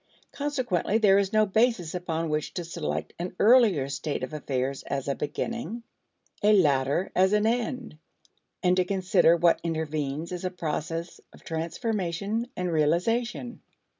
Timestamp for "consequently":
0.31-0.97